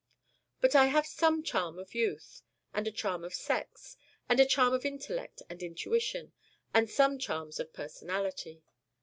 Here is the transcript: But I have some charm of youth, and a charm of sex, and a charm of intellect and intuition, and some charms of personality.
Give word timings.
But 0.61 0.73
I 0.75 0.87
have 0.87 1.05
some 1.05 1.43
charm 1.43 1.77
of 1.77 1.93
youth, 1.93 2.41
and 2.73 2.87
a 2.87 2.91
charm 2.91 3.23
of 3.23 3.35
sex, 3.35 3.97
and 4.27 4.39
a 4.39 4.47
charm 4.47 4.73
of 4.73 4.83
intellect 4.83 5.43
and 5.47 5.61
intuition, 5.61 6.33
and 6.73 6.89
some 6.89 7.19
charms 7.19 7.59
of 7.59 7.71
personality. 7.71 8.63